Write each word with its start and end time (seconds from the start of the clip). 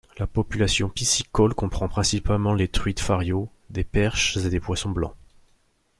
La 0.17 0.25
population 0.25 0.89
piscicole 0.89 1.53
comprend 1.53 1.87
principalement 1.87 2.55
des 2.55 2.67
truites 2.67 2.99
fario, 3.01 3.51
des 3.69 3.83
perches 3.83 4.35
et 4.37 4.49
des 4.49 4.59
poissons 4.59 4.89
blancs. 4.89 5.13